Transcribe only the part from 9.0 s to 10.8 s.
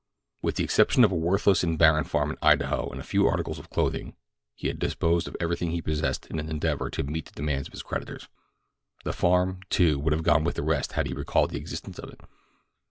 The farm, too, would have gone with the